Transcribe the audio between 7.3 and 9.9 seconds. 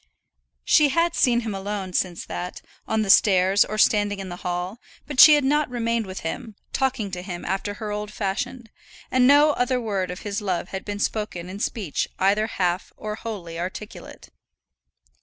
after her old fashion, and no further